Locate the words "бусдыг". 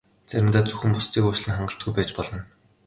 0.95-1.23